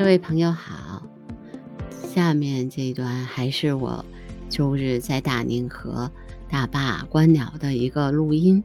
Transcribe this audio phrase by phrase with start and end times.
[0.00, 1.02] 各位朋友好，
[2.08, 4.02] 下面这一段还是我
[4.48, 6.10] 周日在大宁河
[6.48, 8.64] 大坝观鸟的一个录音。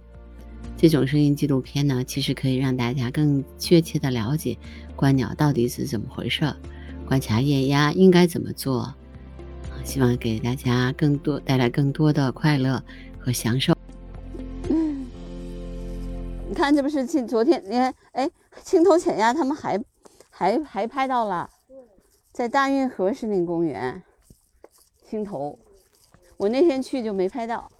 [0.77, 4.57] 这种声音纪录片呢，其实可以让大家更确切的了解
[4.95, 6.55] 观鸟到底是怎么回事，
[7.05, 8.95] 观察液压应该怎么做。
[9.83, 12.81] 希望给大家更多带来更多的快乐
[13.19, 13.75] 和享受。
[14.69, 15.05] 嗯，
[16.47, 18.31] 你看，这不是青昨天，你看，哎，
[18.63, 19.77] 青头潜鸭他们还
[20.37, 21.49] 还还拍到了，
[22.33, 24.03] 在大运河森林公园，
[25.05, 25.57] 青头，
[26.35, 27.71] 我那天去就没拍到。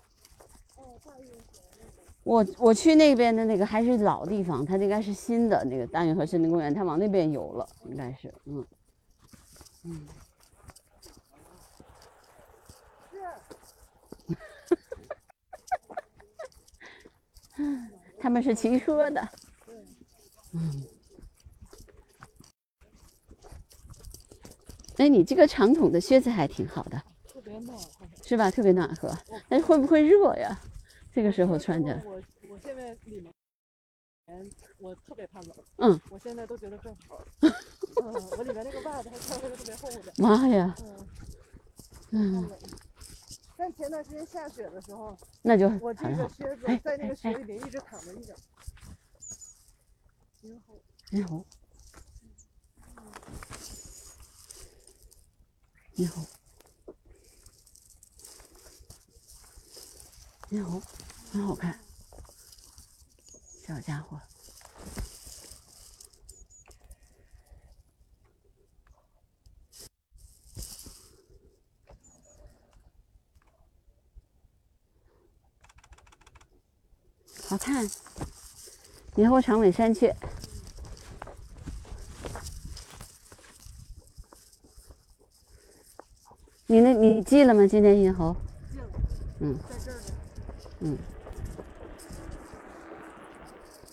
[2.24, 8.66] 我我去那边的那个还是老地方，它应该是新的那个大运河森林公园，它往那边游了，应该是，嗯，
[9.84, 10.08] 嗯。
[18.18, 19.30] 他们是骑车的，
[20.54, 20.86] 嗯。
[24.98, 28.50] 哎，你这个长筒的靴子还挺好的，特别暖和，是吧？
[28.50, 29.16] 特别暖和。
[29.50, 30.60] 但是会不会热呀？
[31.14, 32.02] 这个时候穿着。
[32.06, 33.32] 我我现在里面，
[34.80, 35.52] 我特别怕冷。
[35.78, 36.00] 嗯。
[36.10, 37.22] 我现在都觉得正好。
[37.42, 40.14] 嗯，我里面那个袜子还穿了个特别厚的。
[40.18, 40.76] 妈呀！
[42.12, 42.38] 嗯。
[42.44, 42.50] 嗯。
[43.58, 48.36] 但前段时间下雪的时候，那就我这个靴子在那个雪里面一直躺着一点。
[50.42, 50.74] 你好，
[51.10, 51.46] 你好，
[55.98, 56.26] 你好，
[60.50, 60.82] 你好，
[61.32, 61.80] 很好看，
[63.66, 64.20] 小家伙。
[77.48, 77.90] 好看，
[79.16, 80.14] 猕猴长尾山雀。
[86.68, 87.68] 你记了吗？
[87.68, 88.34] 今天银猴？
[88.72, 88.86] 记了。
[89.42, 89.60] 嗯。
[89.68, 90.02] 在这儿呢。
[90.80, 90.98] 嗯。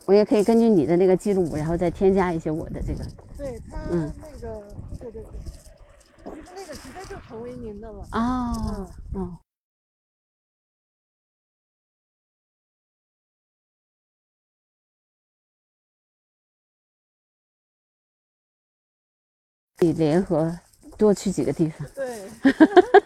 [0.05, 3.05] 我也可以根据你的那个记录，然后再添加一些我的这个。
[3.37, 4.13] 对他那个，
[5.01, 5.25] 对对对，
[6.25, 8.07] 那个直接就成为您的了。
[8.13, 8.89] 哦。
[9.15, 9.39] 哦。
[19.79, 20.57] 可以联合
[20.97, 22.31] 多去几个地方，对，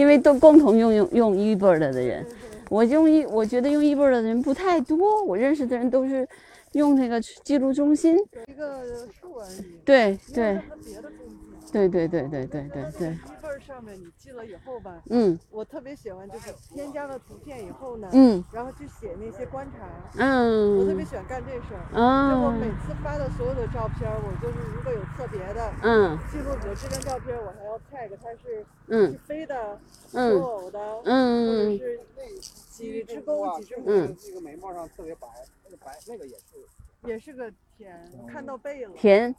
[0.00, 2.24] 因为都共同用用用 eBird 的人，
[2.70, 6.26] 我用一我觉得用 eBird 的人不太多，我认识的人都是
[6.72, 8.16] 用那个记录中心，
[8.48, 12.66] 一个数而已，对对，别的中心，对对对对对
[12.98, 13.18] 对
[13.58, 13.66] 对。
[13.66, 29.78] 上面你记了以后吧，嗯，我特别喜欢就是添加了图片以后呢，嗯，然后去写那些观察，嗯，我特别喜欢干这事儿，嗯，就我每次发的所有的照片，我就是如果有特别的，嗯，记录我这张照片，我还要 tag 它是，嗯，飞的，
[30.12, 32.22] 嗯，求偶的，嗯，或者是那
[32.70, 35.28] 几只公几只母，嗯，那个眉毛上特别白，
[35.64, 39.34] 那个白那个也是，也是个田，看到背了，田，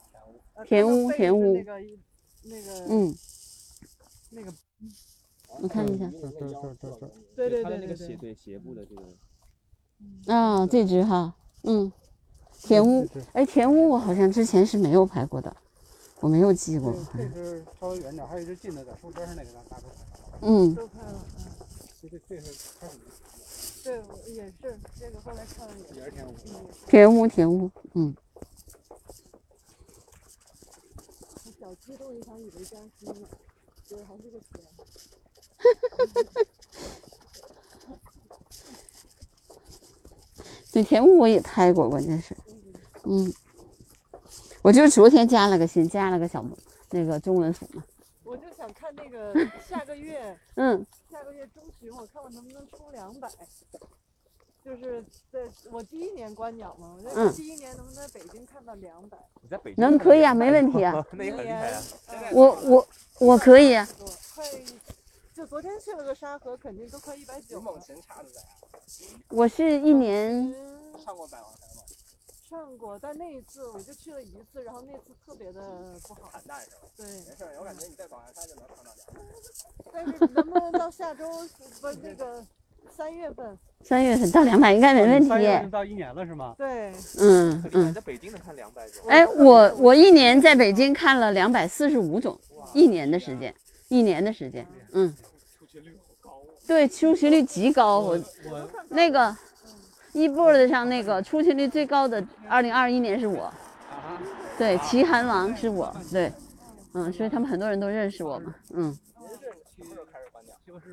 [0.65, 1.79] 田屋，田屋，那个
[2.43, 3.13] 那个，嗯，
[4.31, 4.53] 那个。
[5.61, 11.91] 我看一下，对对对，它的那个斜对斜部的这个，啊，这只哈，嗯，
[12.53, 15.53] 田乌，哎，田乌我好像之前是没有拍过的，
[16.21, 16.95] 我没有记过。
[17.17, 19.87] 这只稍微远点，还有一只近的在树根上那个咱大哥
[20.39, 21.43] 嗯，都拍了，嗯，
[22.01, 22.97] 这这这是开始，
[23.83, 24.01] 对，
[24.33, 26.33] 也是这个后来看了也是田乌，
[26.87, 28.15] 田乌田乌，嗯。
[31.59, 33.27] 小激动一场以为僵尸呢，
[33.91, 34.63] 结果还是个田。
[40.71, 42.33] 对我也拍过，关键是，
[43.03, 43.33] 嗯，
[44.61, 46.41] 我就是昨天加了个新，加了个小
[46.91, 47.83] 那个中文组嘛。
[48.23, 49.33] 我就想看那个
[49.67, 53.27] 下个月，嗯，下个月中旬我看我能不能冲两百，
[54.63, 55.39] 就是在
[55.71, 59.17] 我第一年观鸟嘛，我在第一年能不能在北京看到两百？
[59.41, 61.03] 你在北京能可以啊，没问题啊。
[61.13, 61.83] 那也很厉害啊。
[62.31, 62.87] 我我
[63.19, 63.87] 我可以啊。
[64.35, 64.45] 快。
[65.33, 67.59] 就昨天去了个沙河，肯定都快一百九。
[69.29, 70.53] 我是一年
[71.03, 71.81] 上过百王山吗？
[72.47, 76.29] 上过，但那一次我就去了一次，然后那次特别的不好。
[76.31, 76.81] 惨淡是吧？
[76.95, 77.07] 对。
[77.07, 79.07] 没事，我感觉你在保安山就能看到两
[79.91, 81.27] 但是能不能到下周
[81.79, 82.45] 不那个
[82.95, 83.57] 三月份？
[83.83, 85.27] 三月份到两百应该没问题。
[85.27, 86.53] 三月份到一年了是吗？
[86.57, 86.91] 对。
[87.19, 87.93] 嗯嗯。
[87.93, 89.03] 在北京能看两百种。
[89.07, 92.39] 哎，我我一年在北京看了两百四十五种，
[92.73, 93.53] 一年的时间，
[93.87, 95.13] 一年的时间，嗯。
[96.67, 97.99] 对，出勤率极高。
[97.99, 99.35] 我我那个
[100.13, 103.51] Eboard 上那个出勤率最高的，二零二一年是我。
[104.57, 106.31] 对，齐韩王是我，对，
[106.93, 108.95] 嗯，所以他们很多人都认识我嘛，嗯。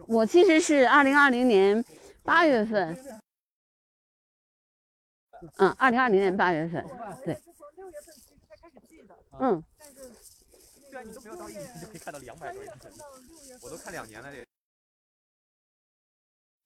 [0.07, 1.85] 我其实是二零二零年
[2.23, 2.97] 八月份，
[5.57, 6.85] 嗯，二零二零年八月份，
[7.25, 7.41] 对，
[9.39, 9.63] 嗯，
[10.91, 12.73] 对啊，你都没有到一年就可以看到两百多人，
[13.63, 14.45] 我都看两年了这。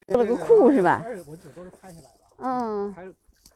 [0.08, 1.00] 做了个库是吧？
[1.04, 3.04] 而且我这都是拍下来的，嗯还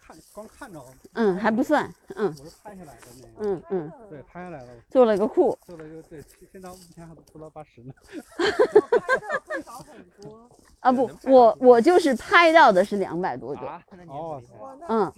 [0.06, 6.22] 看光看着，嗯，还不算，嗯我是拍下来的那个，嗯嗯，对，拍下来了，做了个库，做了一个对，
[6.52, 7.92] 现在目前还不到八十呢。
[9.46, 10.48] 会少很多。
[10.80, 14.40] 啊不，我我就是拍到的是两百多个，啊，那你哦
[14.88, 15.12] 嗯。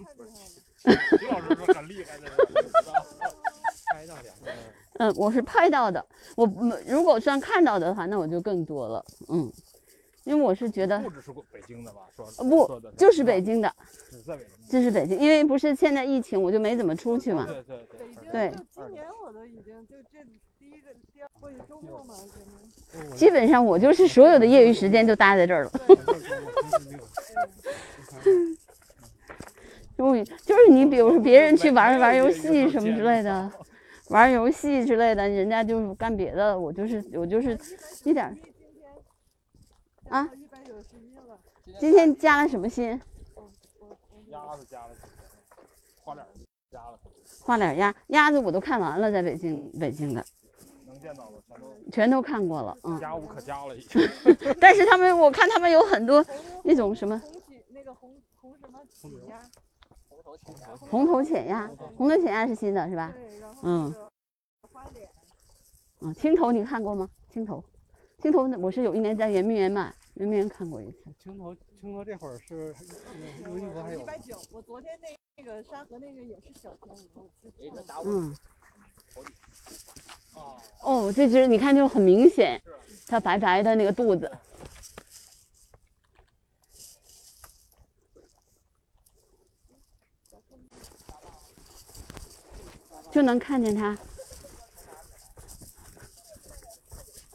[0.81, 0.89] 徐
[1.27, 2.27] 老师说很厉害的，
[3.93, 4.51] 拍到两百。
[4.93, 6.03] 嗯，我是拍到的，
[6.35, 9.51] 我嗯如果算看到的话，那我就更多了，嗯，
[10.29, 12.01] 因为我是觉得不只是北京的吧？
[12.15, 13.73] 说呃不就是北京的，
[14.11, 14.53] 只在北京。
[14.69, 17.87] 这是北京，因为不是现在疫情，我就没怎么出去嘛，对对
[18.31, 18.51] 对。
[18.51, 20.19] 对今年我都已经就这
[20.59, 22.39] 第一个第二个周末嘛，可
[23.01, 25.71] 能基本上我就是所有的业余时间就待在这儿了。
[29.97, 33.51] 终于就是你，比如说别人去玩玩游戏什么之类的，
[34.09, 37.57] 玩游戏之类的，人家就是干别的，我就是我就是
[38.03, 38.37] 一点
[40.09, 40.29] 啊？
[40.35, 41.37] 一百九十一了，
[41.79, 42.99] 今天加了什么新
[44.27, 45.63] 鸭子加了几个，
[46.03, 46.25] 花脸
[46.71, 46.99] 加了，
[47.41, 50.23] 花脸鸭鸭子我都看完了，在北京北京的。
[50.85, 54.01] 能见到的全都全都看过了，嗯，加无可加了已经。
[54.59, 56.25] 但是他们我看他们有很多
[56.63, 57.21] 那种什么？
[57.69, 59.39] 那个红红什么起鸭，
[60.89, 63.13] 红头浅鸭，红头浅鸭是新的是吧？
[63.15, 63.93] 对，然后嗯。
[64.71, 65.09] 花脸，
[66.01, 67.09] 嗯，青头你看过吗？
[67.31, 67.63] 青头，
[68.21, 70.97] 青头我是有一年在圆明园买，圆明园看过一次。
[71.17, 72.75] 青头青头这会儿是
[73.45, 74.01] 有衣服还有。
[74.01, 75.07] 一百九，我昨天那
[75.37, 78.35] 那个沙河那个也是小天鹅，嗯，
[80.33, 82.61] 啊，哦，这只你看就很明显，
[83.07, 84.29] 它白白的那个肚子。
[93.11, 93.97] 就能看见它，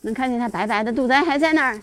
[0.03, 1.83] 能看见它白白的肚子，哎，还在那儿，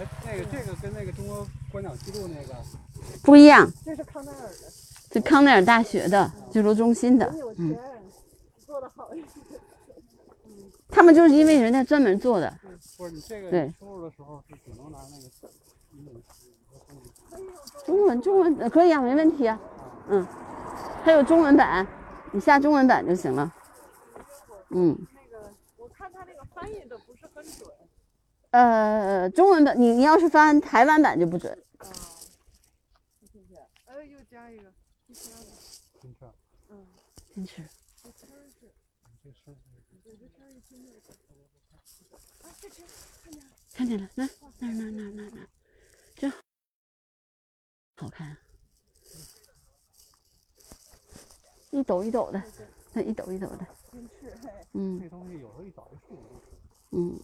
[0.00, 2.54] 哎，那个这个跟那个中国观鸟记录那个，
[3.22, 4.54] 不一样，这是康奈尔的，
[5.10, 7.78] 这康奈尔大学的记录中心的，有嗯，钱，
[8.66, 9.14] 做的好。
[9.14, 9.28] 一点。
[10.88, 12.52] 他们就是因为人家专门做的，
[12.96, 13.66] 不是你这个对。
[13.66, 15.28] 你收入的时候是只能拿那个
[15.98, 16.22] 英文
[17.84, 19.60] 中文中文呃可以啊，没问题啊，
[20.08, 20.26] 嗯，
[21.04, 21.86] 还有中文版，
[22.32, 23.52] 你下中文版就行了，
[24.70, 27.68] 嗯，那个，我看他那个翻译的不是很准
[28.50, 31.86] 呃，中文版你你要是翻台湾版就不准，啊。
[33.32, 33.56] 谢谢。
[33.86, 34.72] 哎，又加一个，
[35.06, 35.14] 第
[36.68, 36.86] 嗯，
[37.32, 37.68] 看见了。
[43.72, 44.28] 看见了，那
[44.58, 45.46] 那那那那那，
[46.16, 46.32] 真
[47.96, 48.36] 好看，
[51.70, 52.42] 一抖一抖的，
[52.92, 54.66] 那一抖一抖的，金翅，嘿。
[54.72, 56.46] 嗯这东西有时候一抖一数就是。
[56.90, 57.20] 嗯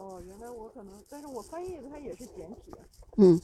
[0.00, 2.72] 哦，原来我可能，但是我翻译的它也是简体。
[3.18, 3.38] 嗯，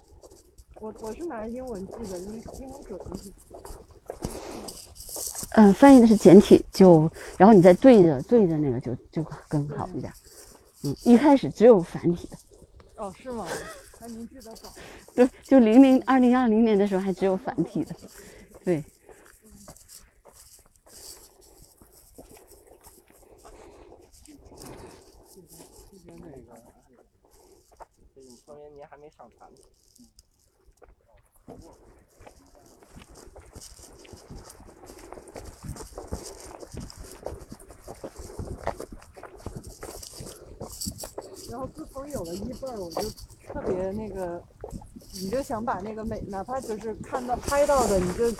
[0.80, 2.98] 我我是拿英文记的，因为英文准。
[5.50, 10.10] 嗯，翻译的是简体，就然后你再对着对着那个就就更好一点。
[10.82, 12.38] 嗯，一开始只有繁体的，
[12.96, 13.46] 哦，是吗？
[13.98, 14.72] 还您记得早。
[15.14, 17.94] 对，就零零二零二零年的时候还只有繁体的，
[18.64, 18.82] 对，
[25.90, 26.60] 今天那个
[28.14, 29.50] 这你说明您还上传
[29.98, 31.56] 嗯。
[41.50, 43.08] 然后自从有了一辈儿，我就
[43.46, 44.42] 特别那个，
[45.14, 48.30] 你就想把那个美哪怕就是看到拍到的，你就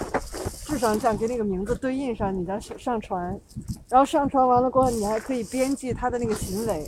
[0.67, 3.41] 至少想给那个名字对应上，你再上上传，
[3.89, 6.85] 然后上传完了过后，你还可以编辑它的那个行为，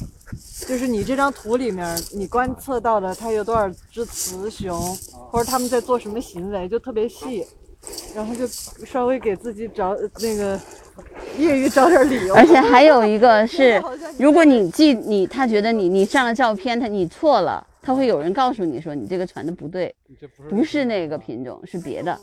[0.66, 4.76] 就是你这张图里面你观测到的它有多少只雌雄，
[5.30, 7.46] 或者它们在做什么行为，就特别细，
[8.16, 10.58] 然后就稍微给自己找那个
[11.38, 12.34] 业余找点理由。
[12.34, 13.80] 而且还有一个是，
[14.18, 22.18] 如果你记你他觉得你你上了照片，他你错了，他会有人告诉你说你这个传的不对，不是不是那个品种，是别的。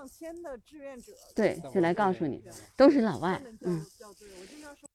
[0.00, 2.42] 有上千的志愿者，对，就来告诉你，
[2.76, 3.40] 都是老外。
[3.60, 3.84] 嗯，
[4.18, 4.28] 对。
[4.40, 4.88] 我经常说，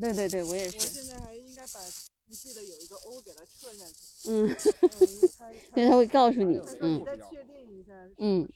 [0.00, 0.88] 对对对，我也是我是。
[0.88, 1.80] 现在还应该把
[2.26, 4.30] 你记得有一个 O 给它撤下去。
[4.30, 8.48] 嗯， 嗯， 它所以他会告诉你嗯你，再确定一下嗯。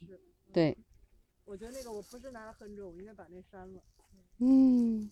[0.53, 0.77] 对，
[1.45, 3.83] 我觉得那个我不是拿横着，我应该把那删了。
[4.39, 5.11] 嗯，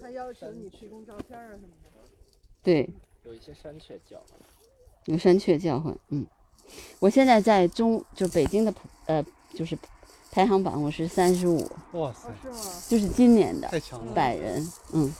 [0.00, 1.90] 他要求你提供照片啊什么的。
[2.62, 2.88] 对，
[3.24, 4.24] 有一些山雀叫，
[5.04, 5.96] 有山雀叫唤。
[6.08, 6.26] 嗯，
[6.98, 8.74] 我现在在中就北京的
[9.06, 9.76] 呃就是
[10.30, 12.56] 排行榜，我是三十五，哇塞哦，，是吗？
[12.88, 15.12] 就是今年的太强了，百人，嗯，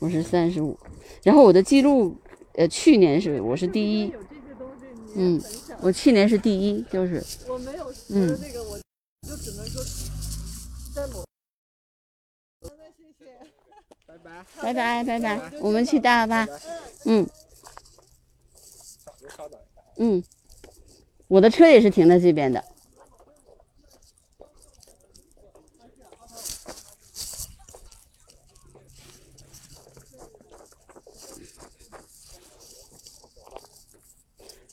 [0.00, 0.78] 我是三十五，
[1.22, 2.16] 然后我的记录，
[2.54, 5.42] 呃，去年是我是第一，有这些东西，你嗯。
[5.82, 8.78] 我去年是第一，就是我没有嗯学那个，我
[9.26, 9.82] 就只能说
[10.94, 11.24] 在某。
[14.06, 14.44] 拜拜。
[14.60, 16.46] 拜拜拜拜，我们去大巴，
[17.04, 17.26] 嗯。
[19.96, 20.22] 嗯，
[21.28, 22.62] 我的车也是停在这边的，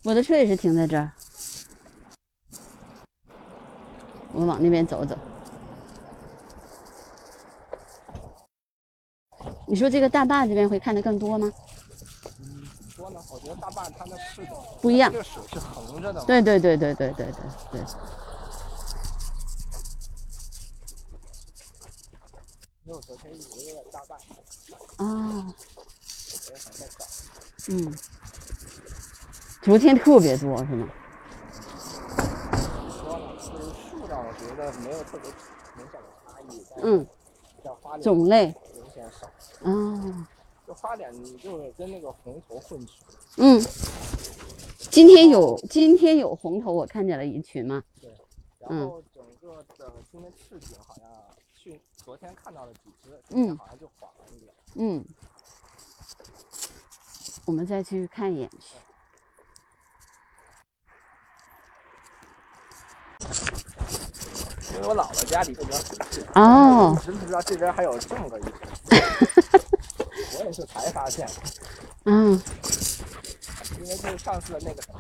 [0.07, 1.11] 我的车也是停在这儿，
[4.31, 5.13] 我往那边走走。
[9.67, 11.51] 你说这个大坝这边会看得更多吗？
[12.95, 13.19] 怎么说呢？
[13.29, 16.23] 我觉得大坝它的视角不一样这个水是横着的。
[16.23, 17.35] 对对对对对对对
[17.73, 17.81] 对。
[22.85, 24.15] 因为我昨天以为有大坝，
[25.03, 25.53] 啊。
[27.67, 27.93] 嗯，
[29.67, 30.89] 昨天特别多是吗？
[32.89, 35.29] 说了，就是树上我觉得没有特别
[35.75, 37.05] 明显的差异，嗯，
[37.61, 39.29] 像花种类，明显少。
[39.63, 40.25] 嗯，
[40.65, 43.05] 就花脸，你就是跟那个红头混群，
[43.35, 43.61] 嗯，
[44.89, 47.83] 今天有今天有红头，我看见了一群嘛，
[48.59, 48.89] 然嗯。
[48.89, 51.05] 后整个的今天赤井好像
[51.53, 53.35] 去昨天看到了几只，嗯。
[53.35, 54.53] 今天好像就黄了一点。
[54.75, 55.03] 嗯，
[57.43, 58.49] 我们再去看一眼。
[58.61, 58.77] 去。
[64.73, 68.49] 因为我姥姥家离这边很近，哦我一直不知道这边还有这么个意思。
[70.39, 71.27] 我也是才发现，
[72.05, 72.39] 嗯，
[73.81, 74.99] 因为就是上次那个什么，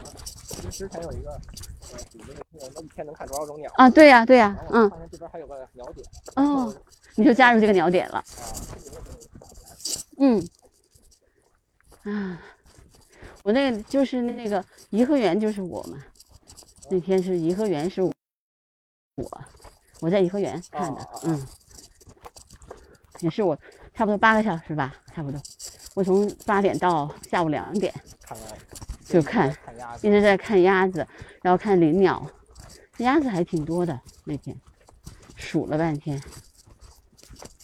[0.61, 3.71] 之之前有一个呃，比那个新闻，一天能看多少种鸟。
[3.75, 6.05] 啊，对呀、对呀、嗯，发现这边还有个鸟点，
[6.35, 6.73] 哦，
[7.15, 8.23] 你就加入这个鸟点了，
[10.17, 10.49] 嗯，
[12.03, 12.41] 啊，
[13.43, 15.97] 我那个就是那个颐和园，就是我嘛，
[16.89, 18.13] 那天是颐和园是我，
[19.99, 21.45] 我在颐和园看的嗯，
[23.19, 23.57] 也是我
[23.93, 25.41] 差不多八个小时吧，差不多，
[25.95, 27.93] 我从八点到下午两点
[29.05, 29.49] 就看，
[30.01, 31.05] 一，直在看鸭子，
[31.41, 32.25] 然后看林鸟，
[32.97, 34.55] 鸭子还挺多的那天，
[35.35, 36.21] 数了半天，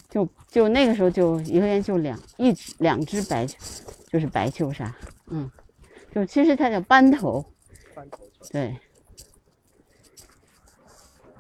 [0.09, 3.45] 就就那个时候就颐和园就两一只两只白，
[4.07, 4.93] 就是白秋沙，
[5.27, 5.49] 嗯，
[6.13, 7.45] 就其实它叫斑头，
[7.93, 8.19] 斑头。
[8.51, 8.77] 对，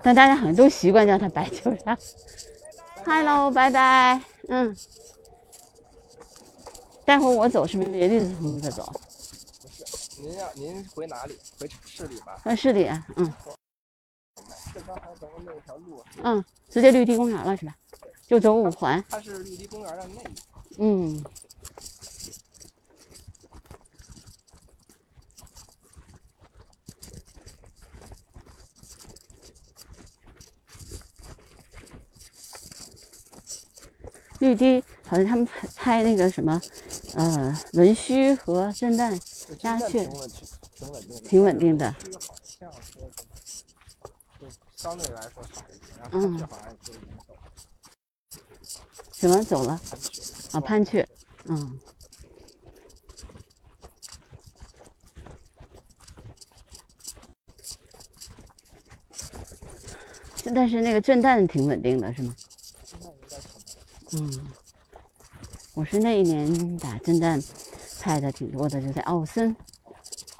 [0.03, 1.97] 但大家好像都习惯叫它白秋沙。
[3.05, 4.75] Hello，拜拜，嗯，
[7.05, 8.91] 待会儿我走是不是别绿子同志走？
[10.19, 11.39] 您要您回哪里？
[11.57, 12.37] 回市里吧。
[12.43, 13.33] 呃，是的呀，嗯。
[14.73, 17.73] 这刚才咱们那条路，嗯，直接绿地公园了是吧？
[18.27, 19.01] 就走五环。
[19.09, 20.23] 它是绿地公园的内
[20.79, 21.23] 嗯，
[34.43, 36.61] 绿地好像他们拍那个什么，
[37.15, 39.17] 呃，文须和震旦
[39.61, 40.05] 鸦雀
[41.23, 42.91] 挺稳定的，挺
[44.91, 45.81] 稳定的。
[46.11, 46.45] 嗯
[49.13, 49.79] 什么走了
[50.51, 50.59] 啊？
[50.59, 51.07] 潘雀，
[51.45, 51.79] 嗯。
[60.53, 62.35] 但是那个震旦挺稳定的，是吗？
[64.15, 64.47] 嗯，
[65.73, 67.43] 我是那一年打震旦
[67.99, 69.55] 拍的挺多的，就在奥森。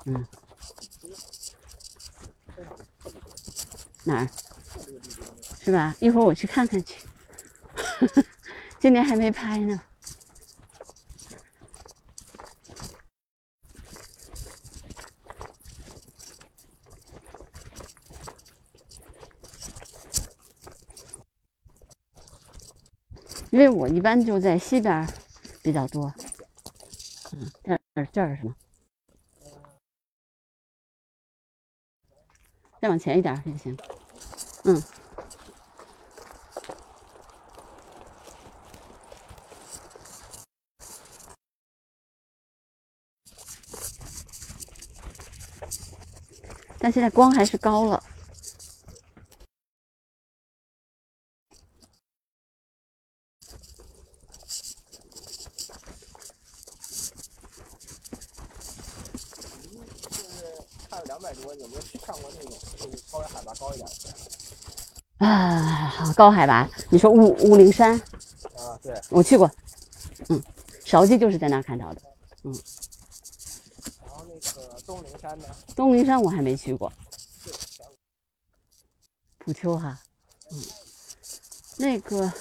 [0.05, 0.27] 嗯，
[4.03, 4.29] 哪儿？
[5.61, 5.95] 是吧？
[5.99, 6.95] 一会儿我去看看去。
[8.79, 9.81] 今年还没拍呢。
[23.53, 25.07] 因为我一般就在西边
[25.61, 26.11] 比较多。
[27.33, 28.55] 嗯，这儿这儿是吗？
[32.81, 33.77] 再往前一点儿也行。
[34.63, 34.83] 嗯。
[46.79, 48.03] 但现在光还是高了。
[60.89, 65.25] 看了两百多，有没有上过那种就是稍微海拔高一点的？
[65.25, 67.99] 啊，好高海拔，你说雾雾灵山，
[68.55, 69.49] 啊，对，我去过，
[70.29, 70.41] 嗯，
[70.85, 72.01] 勺鸡就是在那儿看到的。
[72.43, 72.53] 嗯
[74.05, 75.45] 然后那个东陵山呢？
[75.75, 76.91] 东陵山我还没去过，
[79.39, 79.99] 普丘哈，
[80.51, 80.61] 嗯，
[81.77, 82.31] 那个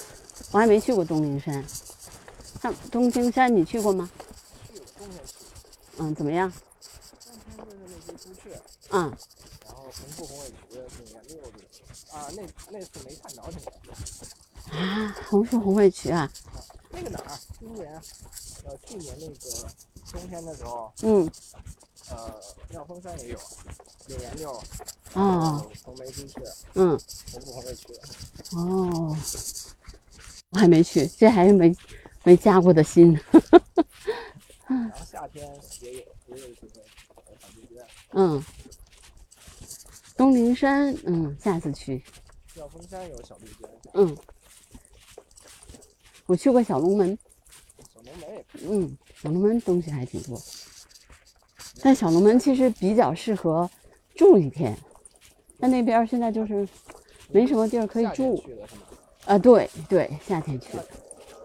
[0.50, 1.64] 我还没去过东陵山。
[2.60, 4.10] 那东京山你去过吗？
[4.72, 5.32] 去冬天去，
[5.98, 6.52] 嗯，怎么样？
[7.56, 8.60] 冬天就是那些朱雀，
[8.90, 9.16] 嗯，
[9.66, 11.58] 然后红腹红尾渠的那个六的
[12.12, 13.72] 啊，那那次没看着那个。
[14.82, 16.28] 啊，红树红尾渠啊，
[16.90, 17.38] 那个哪儿？
[17.60, 17.92] 今年
[18.64, 19.34] 呃去年那个
[20.10, 21.30] 冬天的时候，嗯，
[22.10, 22.34] 呃
[22.68, 23.38] 妙峰山也有
[24.08, 24.50] 柳岩六，
[25.14, 26.40] 哦，红眉朱雀，
[26.74, 26.98] 嗯，
[27.30, 27.86] 红树红尾渠。
[28.56, 29.16] 哦，
[30.50, 31.74] 我还没去，这还是没
[32.24, 33.18] 没加过的心。
[34.66, 35.48] 然后夏天
[35.80, 35.98] 也有
[36.34, 36.82] 也有机会
[37.38, 38.44] 小杜鹃，嗯，
[40.16, 42.02] 东陵山，嗯，下次去。
[42.54, 44.16] 妙峰山有小杜鹃，嗯，
[46.32, 47.18] 我去过小龙门，
[47.76, 48.44] 小龙门也。
[48.66, 50.40] 嗯，小龙门东西还挺多，
[51.82, 53.68] 但小龙门其实比较适合
[54.14, 54.74] 住一天，
[55.60, 56.66] 但那边现在就是
[57.28, 58.42] 没什么地儿可以住？
[59.26, 59.36] 啊。
[59.36, 60.88] 对对，夏天去的，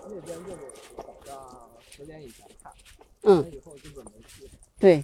[0.06, 0.58] 那边就是
[0.96, 2.72] 早上十点以前看，
[3.24, 4.50] 嗯，以后基本没去。
[4.80, 5.04] 对，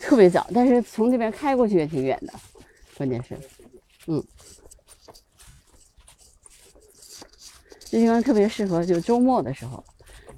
[0.00, 2.32] 特别早，但是从这边开过去也挺远的，
[2.96, 3.38] 关键是，
[4.06, 4.24] 嗯，
[7.94, 9.84] 这地方特别适合就周末的时候，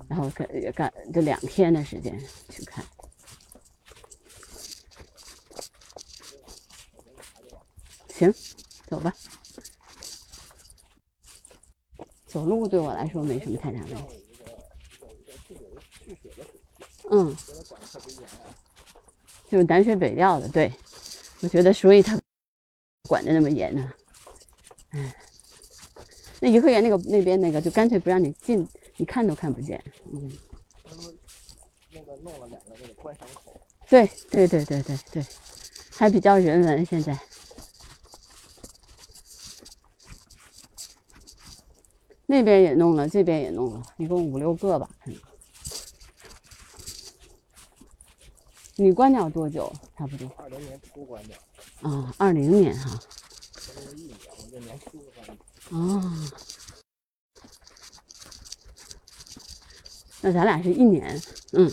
[0.08, 2.14] 然后干干这两天的时间
[2.50, 2.84] 去看。
[8.10, 8.30] 行，
[8.86, 9.10] 走吧。
[12.26, 14.22] 走路对我来说没什么太大问题。
[17.10, 17.34] 嗯，
[19.50, 20.70] 就是南水北调的，对，
[21.40, 22.20] 我觉得所以他
[23.08, 23.90] 管的那么严呢。
[24.90, 25.16] 哎，
[26.40, 29.82] 那颐和园那个那边那个就干脆不让你进，你看都看不见。
[30.12, 30.30] 嗯，
[31.92, 35.26] 那个弄了两个那个观赏口，对对对对对对，
[35.90, 37.18] 还比较人文现在。
[42.26, 45.20] 那边也弄了，这边也弄了，一共五六个吧，可能。
[48.74, 49.72] 你关掉多久？
[49.96, 51.34] 差不多二零年初关的，
[51.88, 53.00] 啊，二零年哈。
[55.70, 56.00] 哦，
[60.20, 61.20] 那咱俩是一年，
[61.52, 61.72] 嗯，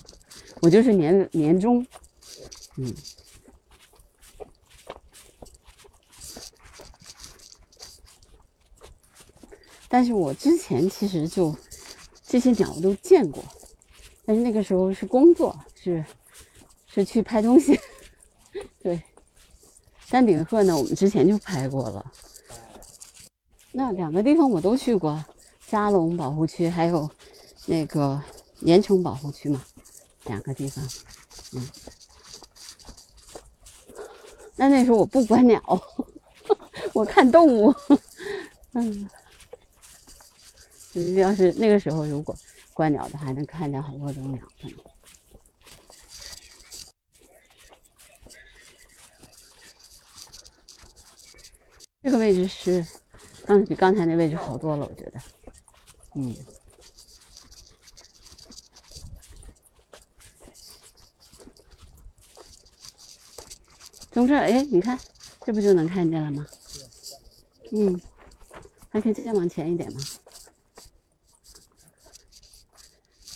[0.61, 1.85] 我就是年年中，
[2.77, 2.93] 嗯。
[9.87, 11.55] 但是我之前其实就
[12.25, 13.43] 这些鸟都见过，
[14.25, 16.03] 但是那个时候是工作，是
[16.87, 17.79] 是去拍东西，
[18.81, 19.03] 对。
[20.07, 22.11] 山顶鹤呢，我们之前就拍过了。
[23.75, 25.25] 那两个地方我都去过，
[25.59, 27.09] 沙龙保护区还有
[27.65, 28.21] 那个
[28.59, 29.65] 盐城保护区嘛，
[30.25, 30.87] 两个地方。
[31.53, 31.67] 嗯，
[34.55, 35.59] 那那时候我不观鸟，
[36.93, 37.73] 我看动物。
[38.73, 39.09] 嗯，
[41.15, 42.35] 要是那个时候如果
[42.73, 44.77] 观鸟的，还能看见好多种鸟可能。
[52.03, 52.85] 这个位置是，
[53.45, 55.19] 刚比刚才那位置好多了，我觉得。
[56.15, 56.35] 嗯。
[64.11, 64.99] 从这儿，哎，你看，
[65.45, 66.45] 这不就能看见了吗？
[67.71, 67.99] 嗯，
[68.89, 69.99] 还可以再往前一点吗？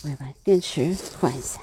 [0.04, 1.60] 我要把电池换一下。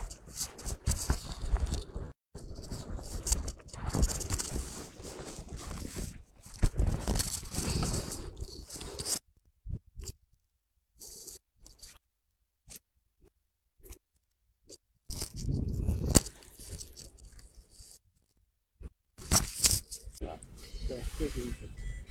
[20.88, 21.25] 对，这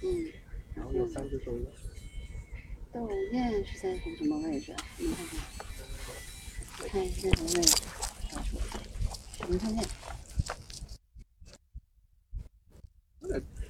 [0.03, 0.33] 嗯，
[0.75, 1.67] 然后有三只都有。
[2.93, 4.75] 斗雁是在什么位置。
[4.99, 5.41] 你看看。
[6.89, 7.77] 看一下什么位置？
[9.49, 9.85] 没看见。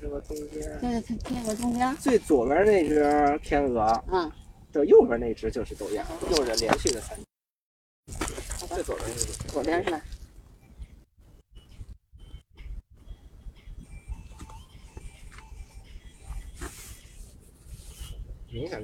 [0.00, 1.96] 这个中间，在天鹅中间。
[1.96, 4.30] 最左边那只天鹅，嗯，
[4.72, 7.18] 这右边那只就是斗雁，又是连续的三。
[8.68, 10.02] 最左边那只，左边是吧？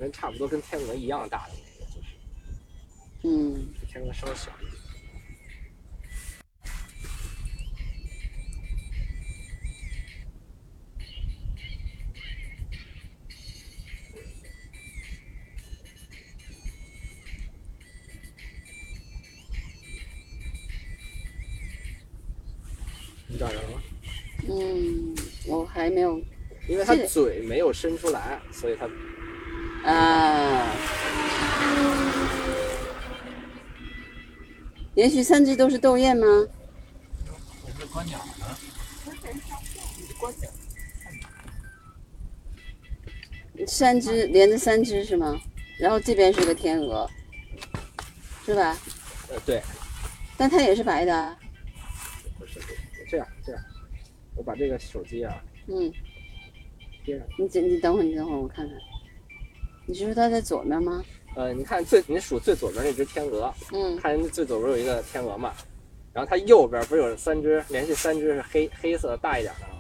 [0.00, 2.08] 跟差不多跟天鹅一样大的那个，就是
[3.22, 4.80] 嗯，比天鹅稍微小一点。
[23.28, 23.82] 你找着了吗？
[24.48, 25.14] 嗯，
[25.46, 26.18] 我还没有
[26.66, 28.88] 因为它嘴没有伸出来，所以它
[29.84, 30.74] 啊。
[34.94, 36.26] 连续三只都是斗艳吗？
[36.26, 38.46] 我是观鸟呢。
[43.66, 45.38] 三只连着三只是吗？
[45.78, 47.08] 然后这边是个天鹅，
[48.44, 48.76] 是吧？
[49.28, 49.62] 呃对，
[50.36, 51.38] 但它也是白的啊。
[52.38, 52.60] 不是
[53.08, 53.62] 这样这样，
[54.34, 55.90] 我把这个手机啊嗯，
[57.06, 57.26] 接上。
[57.38, 58.76] 你等你等会儿，你等会儿我看看。
[59.90, 61.05] 你是说它在左面吗？
[61.35, 65.53] 呃，你看最你数最左边那只天鹅，嗯看最左边有一个天鹅嘛，
[66.12, 69.72] 然后它右边不是有三只，连续三只是黑黑色大一点的啊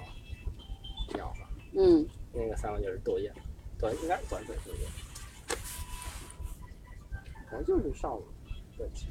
[1.14, 1.46] 鸟吗？
[1.74, 3.32] 嗯，那个三个就是豆叶，
[3.78, 5.56] 短应该是短嘴豆叶，
[7.48, 8.24] 可能就是上午
[8.76, 9.06] 的起。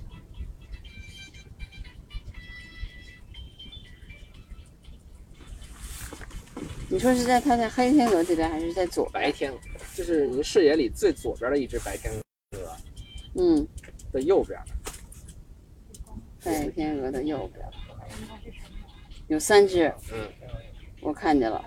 [6.90, 9.10] 你说是在它在黑天鹅这边，还是在左？
[9.14, 9.60] 白天鹅，
[10.00, 12.78] 就是您视野里最左边的一只白天鹅
[13.36, 13.68] 嗯，
[14.14, 14.58] 的右边，
[16.42, 17.62] 白天鹅的右边
[19.28, 20.26] 有三只，嗯，
[21.02, 21.62] 我看见了，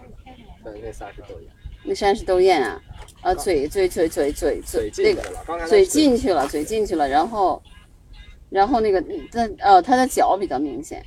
[0.65, 1.53] 对，那仨是斗雁，
[1.85, 2.83] 那山是斗雁啊，
[3.21, 7.63] 啊，嘴嘴嘴嘴嘴嘴嘴那个嘴进去了，嘴进去了，然后，
[8.49, 8.99] 然后那个
[9.31, 11.05] 它呃它的脚比较明显，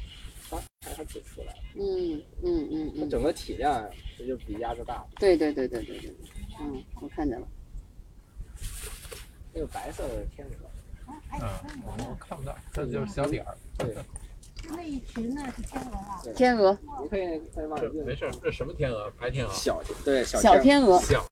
[0.52, 3.84] 啊，还是它嘴出来了，嗯嗯嗯嗯，它整个体量
[4.16, 6.14] 这就比鸭子大了，对对对对对对，
[6.60, 7.48] 嗯，我看见了，
[9.54, 10.70] 那个白色的天鹅。
[11.34, 11.42] 嗯，
[11.86, 13.56] 我看不到，这就是小点儿。
[13.78, 13.96] 对，
[14.70, 18.06] 那一群呢是天鹅啊，天鹅你可以再望远镜。
[18.06, 19.12] 没事，这什么天鹅？
[19.20, 19.54] 白天鹅。
[19.54, 21.24] 小对小小天鹅，小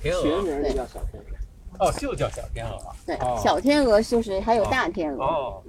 [0.00, 0.22] 天鹅。
[0.22, 1.86] 学名就叫小天鹅。
[1.86, 2.96] 哦，就叫小天鹅。
[3.04, 5.62] 对哦，小天鹅就是还有大天鹅，哦，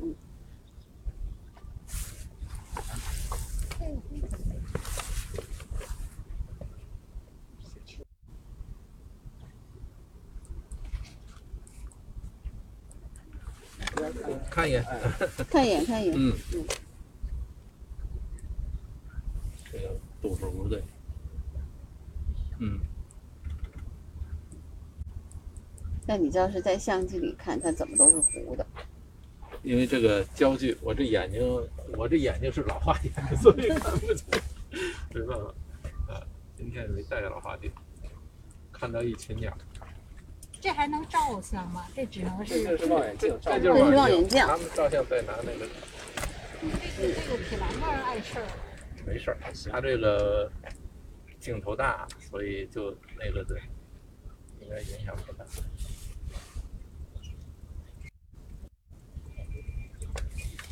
[14.52, 14.86] 看一眼。
[15.50, 16.66] 看一眼看一眼，嗯嗯。
[19.72, 20.84] 这个度数不对。
[22.60, 22.80] 嗯，
[26.06, 28.64] 那你知道是在相机里看，它怎么都是糊的，
[29.64, 31.42] 因为这个焦距，我这眼睛，
[31.98, 34.28] 我这眼睛是老花眼，所以看不清，
[35.14, 35.46] 没办法。
[36.14, 36.22] 啊，
[36.56, 37.72] 今天没戴老花镜，
[38.72, 39.58] 看到一群鸟。
[40.62, 41.88] 这还能照相吗？
[41.96, 45.68] 这只能是这是望远镜，照这不这是就是望望远镜他们照相在拿那个，
[46.62, 48.46] 这个这个铁栏杆碍事儿。
[49.04, 49.38] 没事儿。
[49.72, 50.52] 他这个
[51.40, 53.60] 镜头大，所以就那个对，
[54.62, 55.44] 应该影响不大。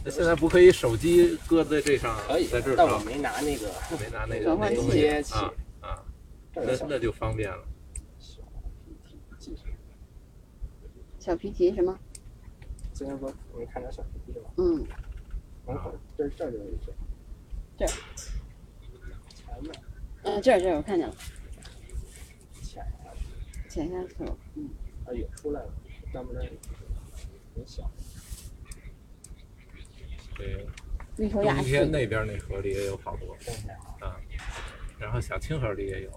[0.05, 3.67] 那现在不可以手机搁在这上，可以在这，儿，但我没拿那个
[3.99, 5.33] 没拿那个接器
[5.81, 6.05] 啊
[6.53, 7.63] 那那就方便了。
[11.29, 11.95] 小皮提什么？
[12.91, 14.49] 今天不你看着小 PT 吗？
[14.57, 14.83] 嗯，
[15.67, 16.91] 门口这这儿就有一只。
[17.77, 17.91] 这儿。
[19.35, 19.71] 前面。
[20.23, 21.15] 嗯，这儿这儿我看见了，
[22.63, 24.71] 潜下去，潜下去了，嗯，
[25.05, 25.71] 啊也出来了，
[26.11, 27.87] 但不是很小。
[30.35, 30.65] 对，
[31.15, 34.19] 那头鸭冬天，那边那河里也有好多真的啊，
[34.97, 36.11] 然后小清河里也有，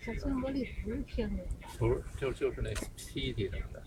[0.00, 3.82] 小清河里不是天鹅，不是就就是那 PT 什么的，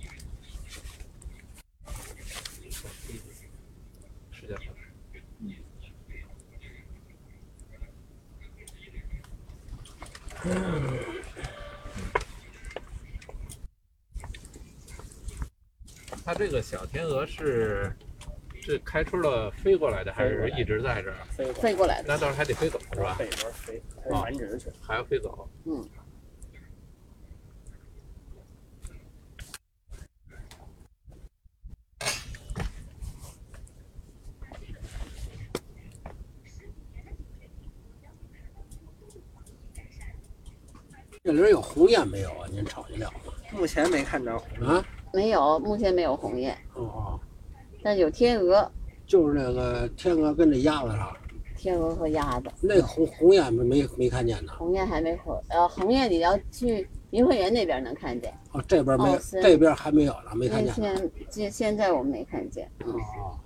[4.31, 4.75] 是叫什么？
[16.25, 17.89] 它这个小天鹅是
[18.61, 21.53] 是开春了飞过来的，还是一直在这儿？
[21.53, 23.15] 飞过来的，那到时候还得飞走是吧？
[23.15, 23.81] 飞，它是
[24.21, 24.69] 繁殖去。
[24.81, 25.49] 还要飞走？
[25.65, 25.87] 嗯，
[41.77, 42.47] 红雁没有啊？
[42.51, 43.13] 您瞅见了
[43.53, 44.33] 目前没看着。
[44.65, 44.83] 啊？
[45.13, 47.19] 没有，目前没有红雁，哦，
[47.81, 48.69] 但是有天鹅、
[49.05, 51.15] 就是那个天鹅跟那鸭子上，
[51.55, 52.51] 天鹅和鸭子。
[52.61, 54.51] 那个红红雁没没没看见呢。
[54.57, 60.99] 红雁还没回，呃，红雁你要去颐和园那边能看见，哦，这边没有这边还没有呢，没看那见呢。
[60.99, 62.69] 现现现在我没看见。
[62.85, 63.39] 嗯，哦，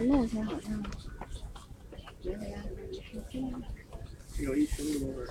[0.00, 0.82] 但目前好像
[2.22, 3.52] 没有鸭子没出现。
[4.42, 5.28] 有一群螺纹，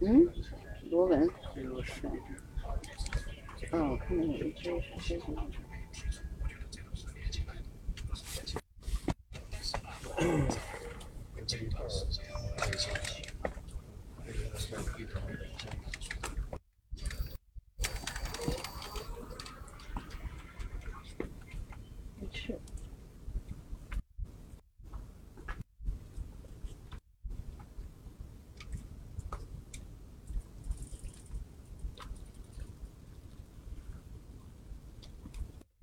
[0.00, 0.28] 嗯，
[0.90, 1.30] 螺纹。
[1.54, 2.08] 这个是
[3.70, 4.64] 哦，我看到有一只
[4.98, 5.36] 是 这种。
[22.18, 22.58] 没吃。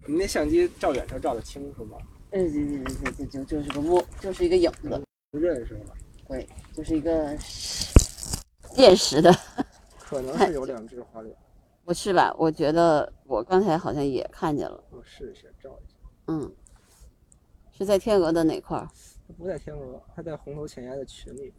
[0.06, 1.98] 你那相机照远程照的清楚吗？
[2.32, 5.02] 嗯，这这这这就就是个窝，就是一个影子，
[5.32, 5.94] 不认识吗？
[6.28, 7.38] 对，就是一个
[8.74, 9.34] 现实的。
[9.98, 11.34] 可能是有两只花脸。
[11.86, 12.36] 不是吧？
[12.38, 15.96] 我觉得我刚才好像也看见了，我试一下照一下。
[16.28, 16.54] 嗯，
[17.72, 18.90] 是在天鹅的哪块儿？
[19.26, 21.54] 它不在天鹅，它在红头浅鸭的群里。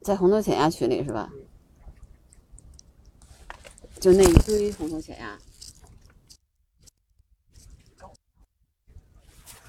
[0.00, 1.30] 在红头浅鸭群里是吧？
[4.00, 5.38] 就那一堆红头浅鸭。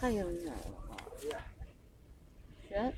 [0.01, 0.53] 太有点了，
[2.67, 2.91] 悬。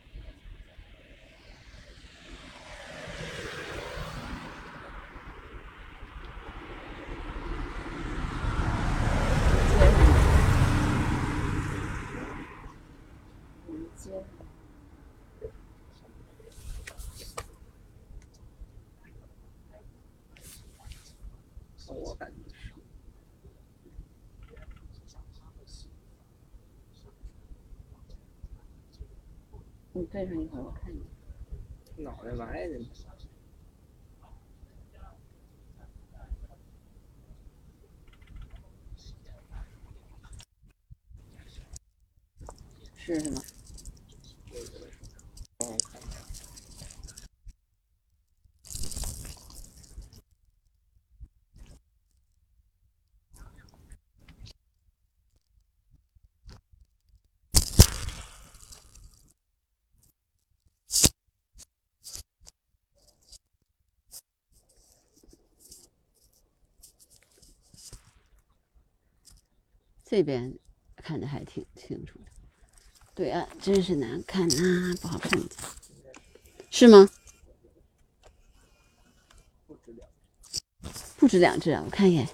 [13.97, 14.23] 接上。
[21.95, 22.71] 我感觉是。
[29.95, 31.01] 你戴上一会儿，我看你。
[32.03, 32.79] 脑袋歪的
[70.13, 70.55] 这边
[70.97, 72.25] 看的还挺清楚的，
[73.15, 75.31] 对啊真是难看啊、不好看。
[76.69, 77.09] 是吗？
[79.65, 80.07] 不止两。
[81.17, 82.27] 不止两只啊，我看一眼。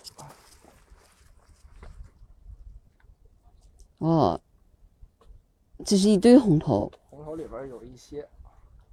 [3.99, 4.41] 哦，
[5.85, 8.27] 这是一堆红头，红头里边有一些，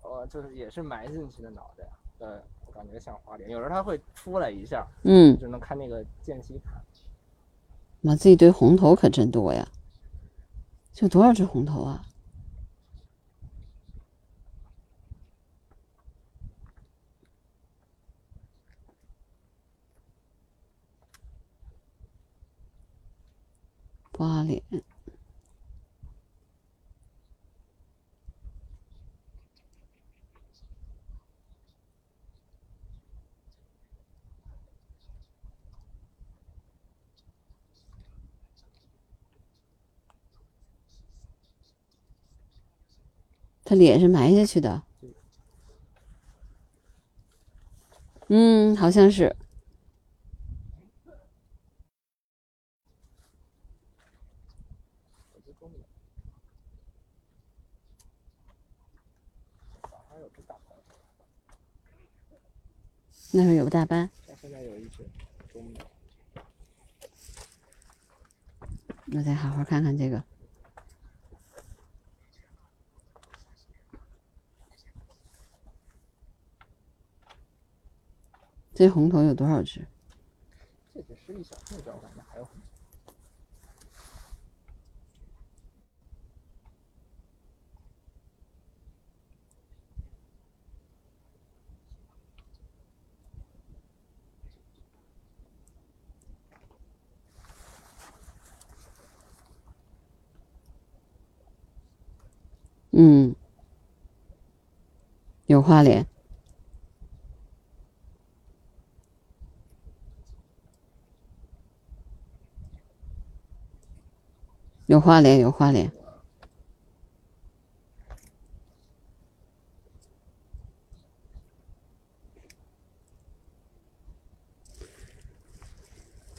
[0.02, 1.84] 呃，就是也是埋进去的脑袋，
[2.20, 6.80] 呃，我感觉像花脸，有时候它会出来一下，嗯，只能看那个间隙看。
[8.06, 9.66] 妈，这一堆红头可真多呀！
[10.94, 12.06] 这多少只红头啊？
[24.12, 24.62] 花脸，
[43.66, 44.80] 他脸是埋下去的。
[48.28, 49.34] 嗯，好像是。
[63.32, 64.08] 那边有个大斑，
[69.12, 70.24] 我再好好看看这个。
[78.76, 79.86] 这红头有多少只？
[102.92, 103.34] 嗯。
[105.46, 106.15] 有花脸。
[114.86, 115.90] 有花莲，有花莲。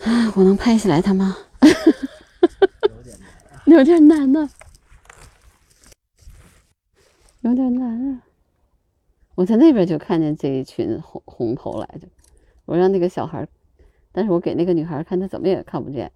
[0.03, 1.35] 啊，我能拍下来它吗？
[3.65, 4.49] 有点难呢，
[7.41, 8.21] 有点难啊！
[9.35, 12.07] 我在那边就看见这一群红红头来着，
[12.65, 13.45] 我让那个小孩，
[14.13, 16.11] 但是我给那个女孩看，她怎么也看不见。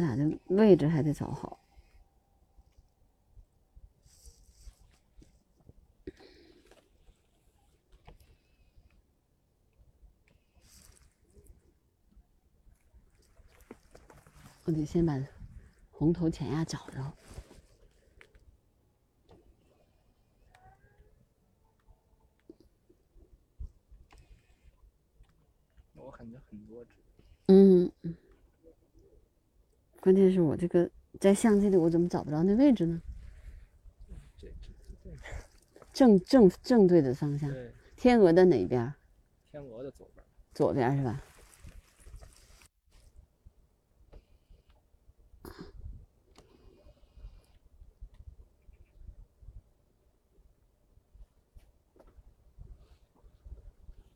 [0.00, 1.58] 咱俩的位置还得找好。
[14.62, 15.20] 我得先把
[15.90, 17.12] 红头浅鸭找着。
[25.94, 26.90] 我感觉很多只。
[27.48, 27.90] 嗯，
[30.08, 30.90] 关键是我这个
[31.20, 32.98] 在相机里，我怎么找不着那位置呢？
[35.92, 37.52] 正正正对的方向，
[37.94, 38.94] 天鹅的哪边儿？
[39.50, 40.24] 天鹅的左边。
[40.54, 41.22] 左边是吧？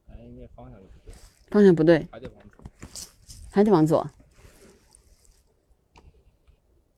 [0.09, 1.12] 哎，那方向不对，
[1.50, 2.64] 方向不对，还得往左。
[3.50, 4.11] 还得往左。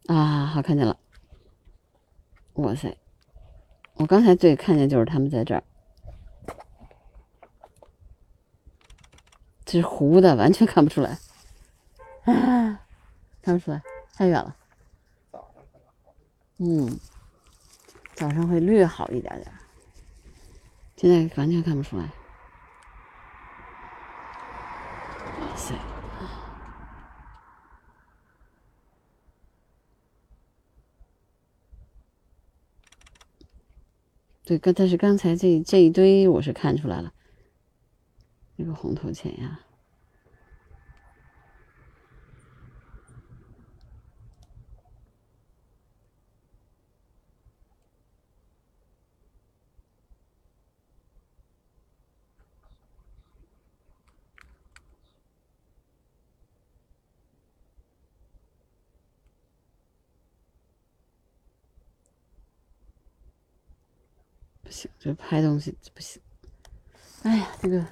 [0.06, 0.98] 啊，好，看见了。
[2.54, 2.96] 哇塞，
[3.94, 5.64] 我刚才对看见就是他们在这儿，
[9.64, 11.18] 这是糊的，完全看不出来。
[12.24, 12.80] 啊，
[13.42, 13.82] 看不出来，
[14.14, 14.56] 太远了。
[16.58, 17.00] 嗯，
[18.14, 19.52] 早上会略好一点点，
[20.96, 22.04] 现在完全看不出来。
[25.40, 25.74] 哇塞！
[34.44, 37.12] 对，刚但是刚才这这一堆我是看出来了，
[38.56, 39.60] 那个红头钱呀。
[65.04, 66.22] 这拍东西不行。
[67.24, 67.84] 哎呀，这个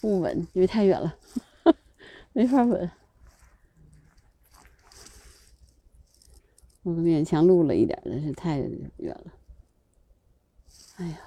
[0.00, 1.16] 不稳，因为太远了，
[2.34, 2.90] 没法稳。
[6.82, 9.32] 我勉强录了一点，但是太远了。
[10.96, 11.18] 哎呀，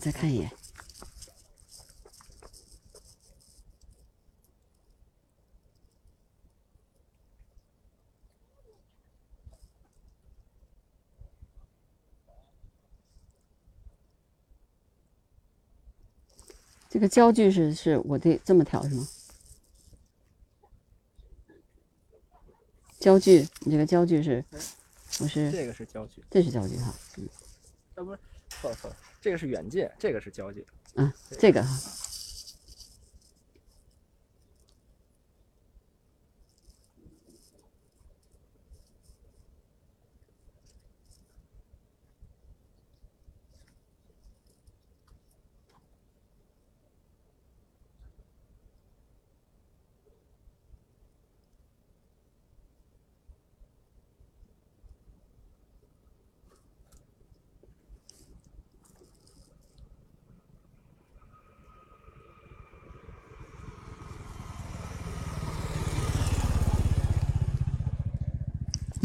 [0.00, 0.50] 我再看一眼。
[16.88, 19.06] 这个焦距是是我得这么调是吗？
[22.98, 24.42] 焦距，你这个焦距是，
[25.20, 27.28] 我是这个是焦距，这是焦距哈，嗯
[27.96, 28.16] 啊不
[28.50, 30.64] 错了错了，这个是远近，这个是交界。
[30.94, 31.64] 嗯，这个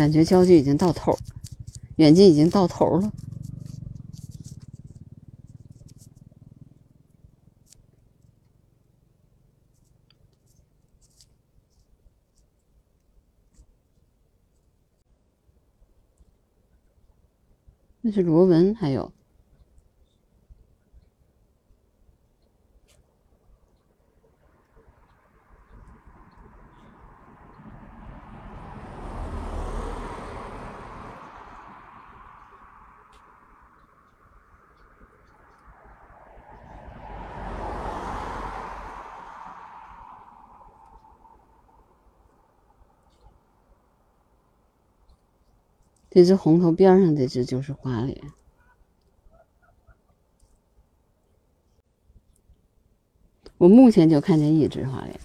[0.06, 1.18] 感觉焦距已经到头儿，
[1.96, 3.12] 远近已经到头了。
[18.02, 19.12] 那是螺纹，还有
[46.16, 48.32] 这只红头边上这只就是花脸。
[53.58, 55.20] 我目前就看见一只花脸，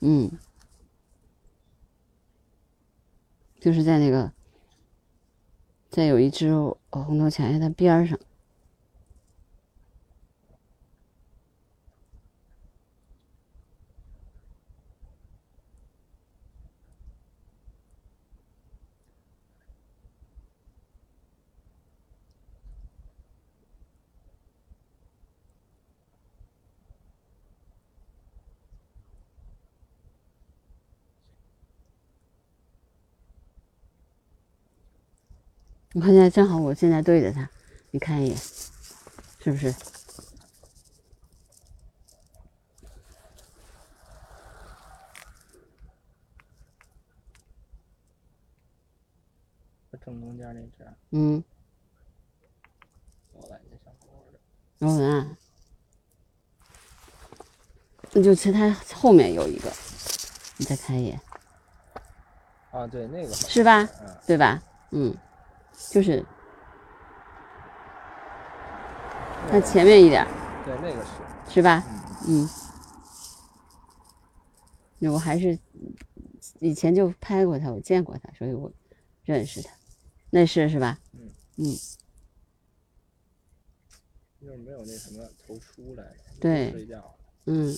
[0.00, 0.30] 嗯，
[3.60, 4.32] 就是在那个，
[5.90, 6.54] 在有一只
[6.88, 8.18] 红头卡在它边儿上。
[35.94, 37.48] 我看现在正好，我现在对着它，
[37.92, 39.72] 你看一眼，是不是？
[50.04, 51.42] 正中间那只嗯，
[53.32, 54.38] 罗兰就小猴的，
[58.12, 59.72] 那就其实它后面有一个，
[60.58, 61.18] 你再看一眼，
[62.72, 63.88] 啊，对，那个是吧？
[64.02, 64.62] 嗯，对吧？
[64.90, 65.16] 嗯，
[65.90, 66.24] 就是
[69.50, 70.28] 它前面一点儿，
[70.64, 71.84] 对，那个是，是吧？
[72.26, 72.48] 嗯，嗯，
[74.98, 75.58] 那我还是
[76.60, 78.72] 以前就拍过他，我见过他，所以我
[79.24, 79.70] 认识他。
[80.30, 80.98] 那是是吧？
[81.12, 81.64] 嗯嗯，
[84.40, 86.04] 就是没有那什么头出来，
[86.40, 87.14] 对睡觉，
[87.44, 87.72] 嗯，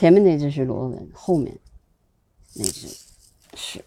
[0.00, 1.60] 前面那只是螺纹，后面
[2.54, 2.88] 那只
[3.54, 3.84] 是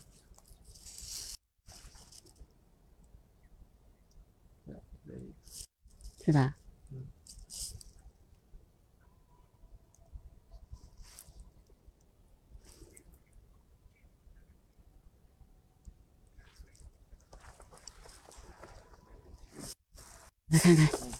[6.20, 6.56] 是吧？
[20.50, 21.13] 来看看，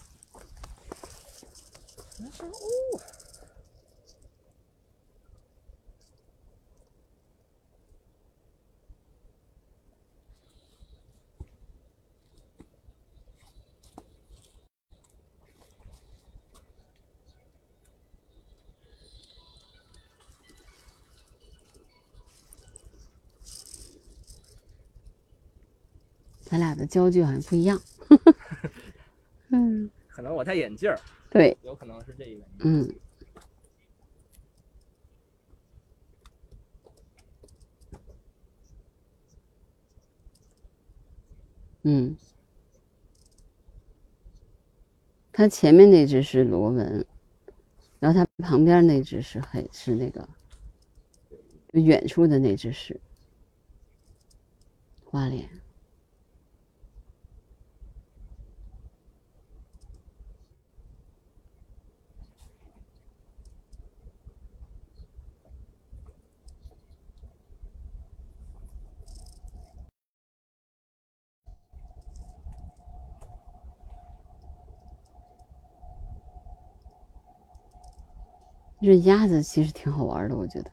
[26.54, 27.82] 咱俩的焦距好像不一样。
[29.50, 30.96] 嗯，可能我戴眼镜儿，
[31.28, 32.46] 对，有可能是这个原因。
[32.60, 32.94] 嗯。
[41.82, 42.16] 嗯，
[45.32, 47.04] 它前面那只是螺纹，
[47.98, 50.28] 然后它旁边那只是黑，是那个
[51.72, 53.00] 就远处的那只是
[55.04, 55.50] 花脸。
[78.84, 80.70] 这鸭子其实挺好玩的，我觉得。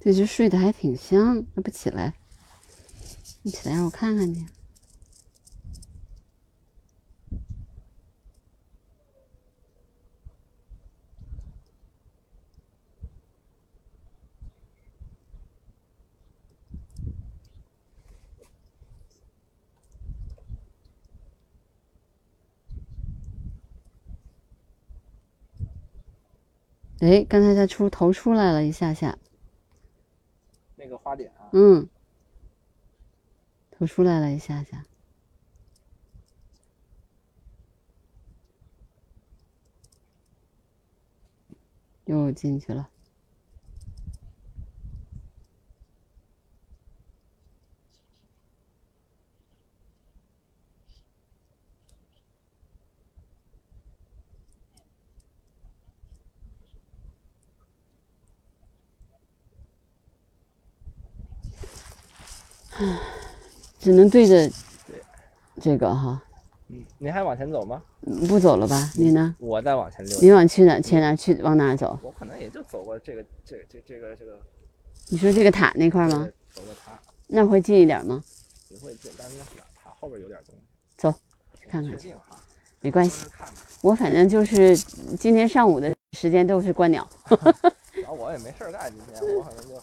[0.00, 2.14] 这只睡得还挺香，要不起来？
[3.42, 4.46] 你起来让我看看去。
[27.04, 29.18] 哎，刚才它出头出来了一下下，
[30.74, 31.86] 那个花点啊，嗯，
[33.70, 34.86] 头出来了一下下，
[42.06, 42.88] 又进去了。
[63.78, 64.50] 只能对着
[65.60, 66.22] 这个哈，
[66.68, 67.82] 嗯，您还往前走吗？
[68.06, 68.90] 嗯不走了吧？
[68.96, 69.34] 你呢？
[69.38, 70.80] 我再往前溜，你往去哪？
[70.80, 71.14] 去哪？
[71.16, 71.98] 去往哪走？
[72.02, 74.38] 我可能也就走过这个这个这这个这个
[75.08, 76.28] 你说这个塔那块儿吗？
[76.52, 76.98] 走过塔，
[77.28, 78.22] 那会近一点吗？
[78.68, 79.44] 不会近，但是那
[79.82, 80.60] 塔后边有点东西。
[80.96, 81.12] 走，
[81.58, 81.96] 去看看
[82.80, 83.26] 没关系。
[83.80, 84.76] 我反正就是
[85.18, 87.08] 今天上午的时间都是观鸟。
[87.94, 89.74] 然后我也没事儿干，今天我可能就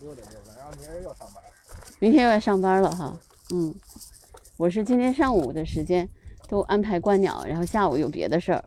[0.00, 1.42] 溜达溜达，然后明儿又上班。
[1.98, 3.18] 明天又要上班了哈。
[3.50, 3.74] 嗯，
[4.56, 6.08] 我是今天上午的时间
[6.48, 8.64] 都安排观鸟，然后下午有别的事儿，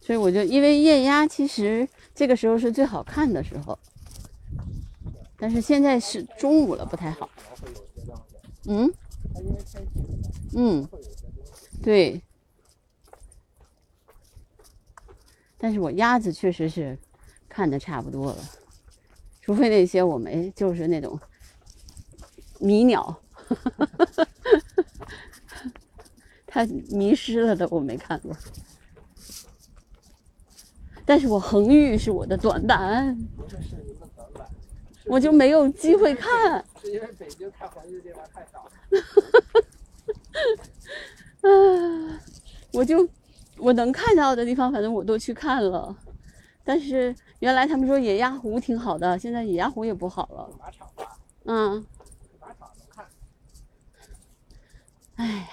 [0.00, 3.78] 所以我就因为艳鸭其实这个时候是最好看的时候，
[5.36, 7.28] 但是现在是中午了，不太好。
[8.66, 8.92] 嗯
[10.54, 10.88] 嗯，
[11.82, 12.20] 对。
[15.58, 16.98] 但是我鸭子确实是
[17.54, 18.38] 看的差不多了。
[19.40, 21.16] 除非那些我没，就是那种
[22.58, 23.16] 迷鸟，
[26.44, 28.36] 它迷失了的我没看过。
[31.04, 33.16] 但是我恒玉是我的短板，
[35.06, 36.64] 我就没有机会看。
[36.82, 38.68] 是因为北京看黄金的地方太少。
[41.42, 42.20] 啊，
[42.72, 43.08] 我就
[43.58, 45.96] 我能看到的地方，反正我都去看了。
[46.66, 47.14] 但是
[47.44, 50.50] 原来他们说野鸭湖挺好的，现在野鸭湖也不好了。
[50.58, 51.84] 马场吧，嗯，
[52.40, 53.06] 马场能看。
[55.16, 55.48] 哎呀，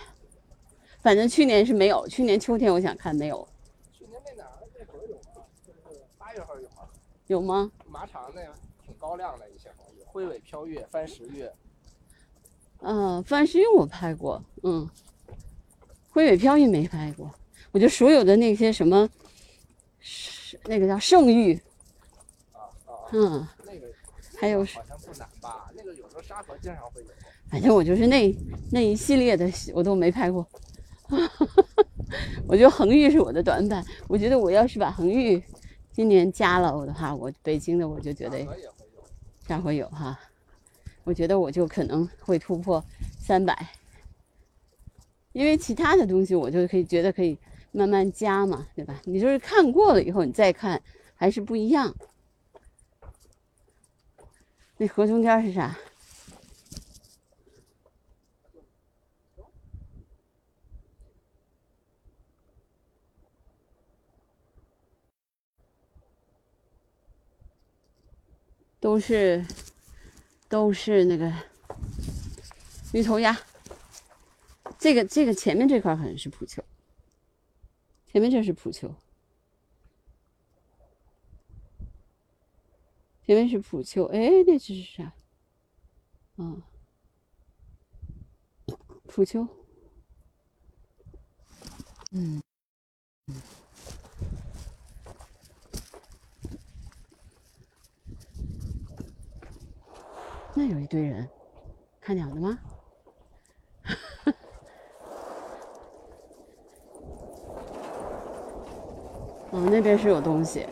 [1.02, 3.46] 反正去年是没有，去年秋天我想看没有，
[3.92, 6.88] 去年那哪儿那会儿有吗，就是八月份有吗。
[7.28, 7.70] 有吗？
[7.90, 8.42] 马场那
[8.86, 11.52] 挺高亮的一些黄鱼，灰尾飘月、番石月，
[12.80, 14.90] 嗯，番石玉我拍过，嗯，
[16.10, 17.30] 灰尾飘玉没拍过。
[17.74, 19.10] 我觉得所有的那些什么，
[20.00, 21.71] 是那个叫圣玉，啊啊，
[23.12, 23.88] 嗯，那个
[24.40, 25.70] 还有好像不难吧？
[25.76, 27.08] 那个有时候沙河经常会有。
[27.50, 28.36] 反正我就是那
[28.72, 30.48] 那一系列的我都没拍过。
[32.48, 33.84] 我觉得恒玉是我的短板。
[34.08, 35.42] 我觉得我要是把恒玉
[35.92, 38.48] 今年加了我的话，我北京的我就觉得。
[39.48, 40.18] 下回有哈。
[41.04, 42.82] 我觉得我就可能会突破
[43.20, 43.68] 三百，
[45.34, 47.38] 因为其他的东西我就可以觉得可以
[47.72, 49.02] 慢慢加嘛，对吧？
[49.04, 50.82] 你就是看过了以后你再看
[51.16, 51.94] 还是不一样。
[54.82, 55.78] 那河中间是啥？
[68.80, 69.46] 都是
[70.50, 71.32] 都是那个
[72.92, 73.38] 鱼头鸭。
[74.80, 76.64] 这个这个前面这块好像是普丘，
[78.12, 78.92] 前面这是普丘，
[83.26, 84.06] 前面是普丘。
[84.06, 85.14] 哎，那这是啥？
[86.38, 86.58] 啊，
[89.08, 89.48] 普丘。
[92.12, 92.42] 嗯。
[100.54, 101.30] 那有一堆人
[102.02, 102.60] 看鸟的吗？
[109.52, 110.68] 哦， 那边是有东西。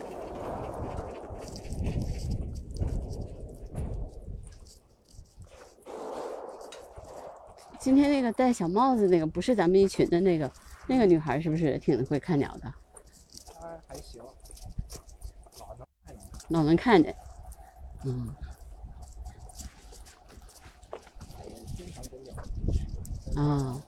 [7.80, 10.52] 今天那个戴小帽子那个不是咱们一群的那个
[10.86, 12.72] 那个女孩，是不是挺会看鸟的？
[13.58, 14.22] 她还行，
[15.58, 16.28] 老能看见。
[16.48, 17.16] 老能看见。
[18.04, 18.34] 嗯。
[23.36, 23.80] 啊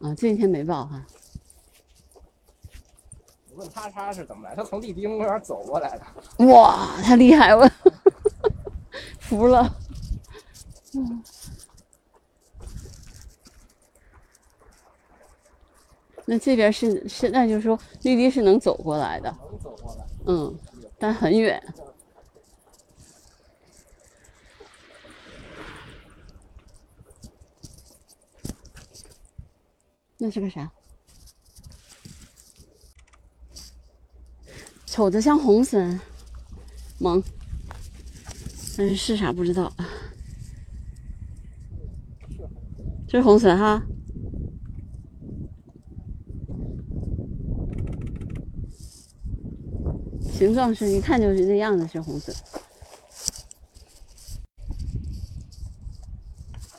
[0.00, 1.04] 啊，这几天没报哈。
[3.48, 4.54] 你问他他是怎么来？
[4.54, 6.46] 他从丽滨公园走过来的。
[6.46, 7.68] 哇，太厉害了，
[9.18, 9.76] 服了。
[10.94, 11.24] 嗯。
[16.26, 20.04] 那这边是是，那就是说绿地是能走过来的，能走过来。
[20.26, 20.58] 嗯，
[20.98, 21.62] 但很远。
[30.16, 30.72] 那是个啥？
[34.86, 36.00] 瞅着像红参，
[36.98, 37.22] 萌，
[38.78, 39.70] 但是是啥不知道。
[43.06, 43.82] 这是红参哈。
[50.44, 52.34] 形状是一看就是那样的，是红笋。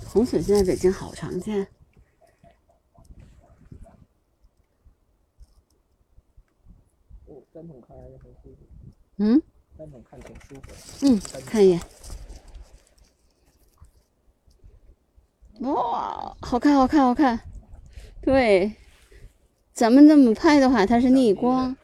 [0.05, 1.67] 红笋现在北京好常见。
[7.25, 8.57] 哦，单筒看还是很舒服。
[9.17, 9.41] 嗯
[9.75, 11.07] 单筒看挺舒服。
[11.07, 11.81] 嗯，看一眼。
[15.61, 17.39] 哇，好看，好看，好看。
[18.21, 18.75] 对，
[19.73, 21.75] 咱们这么拍的话，它是逆光。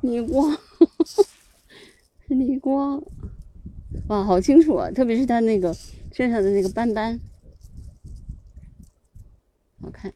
[0.00, 0.56] 逆光，
[2.34, 3.02] 逆光。
[4.08, 4.90] 哇，好清楚啊！
[4.90, 5.74] 特别是它那个
[6.12, 7.18] 身上的那个斑斑，
[9.80, 10.12] 好看。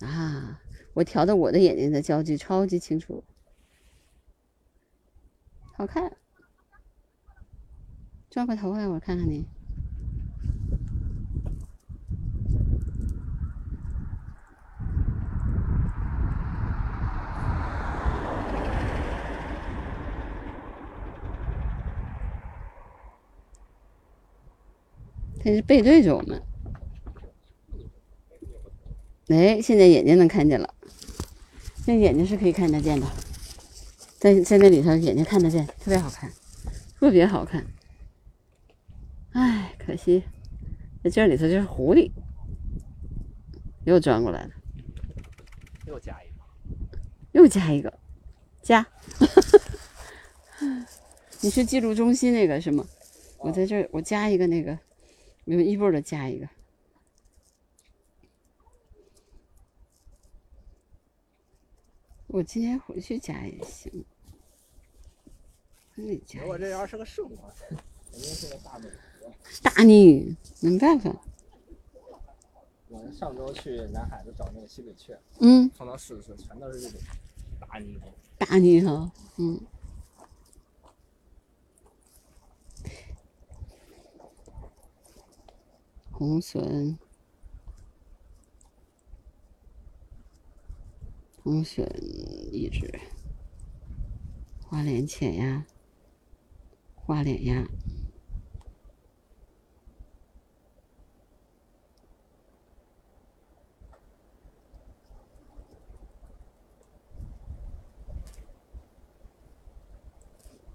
[0.00, 0.60] 啊，
[0.94, 3.24] 我调的我的眼睛的焦距超级清楚，
[5.74, 6.16] 好看。
[8.30, 9.46] 转过头来，我看看你。
[25.44, 26.42] 它是背对着我们。
[29.28, 30.74] 哎，现在眼睛能看见了，
[31.86, 33.06] 那眼睛是可以看得见的，
[34.18, 36.30] 在在那里头眼睛看得见，特别好看，
[36.98, 37.66] 特别好看。
[39.32, 40.22] 哎，可惜
[41.02, 42.10] 在这里头就是狐狸，
[43.84, 44.50] 又转过来了，
[45.86, 46.42] 又加一个，
[47.32, 47.98] 又加一个，
[48.62, 48.86] 加。
[51.40, 52.86] 你是记录中心那个是吗？
[53.38, 54.78] 我在这儿，我加一个那个，
[55.44, 56.48] 有一步的加一个。
[62.28, 64.04] 我今天回去加也行，
[65.96, 67.52] 你加我这要是个顺光，
[68.10, 68.94] 肯定是个大美女。
[69.62, 71.14] 大你，没办法。
[72.88, 77.00] 我上周去南海子找那个西北雀，嗯，碰到狮子全都是这种
[77.60, 78.06] 大泥头。
[78.38, 79.60] 大你哈，嗯。
[86.22, 86.96] 红隼，
[91.42, 91.84] 红隼
[92.52, 92.96] 一只，
[94.62, 95.66] 花脸浅鸭，
[96.94, 97.66] 花脸鸭。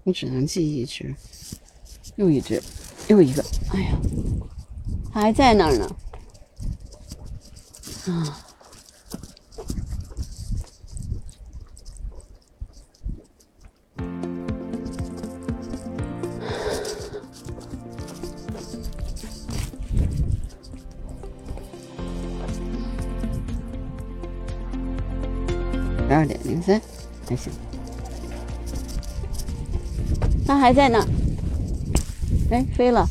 [0.04, 1.14] 我只能记一只，
[2.16, 2.62] 又一只，
[3.08, 3.42] 又一个。
[3.72, 3.98] 哎呀，
[5.20, 5.84] 还在那儿呢。
[8.06, 8.38] 啊，
[26.06, 26.80] 十二点零三，
[27.28, 27.52] 还行。
[30.46, 31.06] 它还在那儿，
[32.52, 33.04] 哎，飞了。